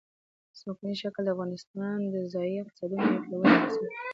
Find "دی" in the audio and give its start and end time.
3.81-3.89